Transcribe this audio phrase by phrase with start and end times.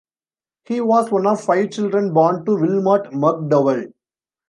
[0.65, 3.93] He was one of five children born to Wilmot McDowell.